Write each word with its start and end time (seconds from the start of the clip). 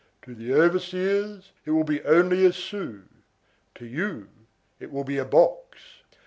To 0.23 0.33
the 0.33 0.51
overseers 0.55 1.51
it 1.63 1.69
will 1.69 1.83
be 1.83 2.01
only 2.03 2.43
a 2.43 2.51
sou; 2.53 3.01
to 3.75 3.85
you 3.85 4.29
it 4.79 4.91
will 4.91 5.03
be 5.03 5.19
a 5.19 5.25
box. 5.25 5.77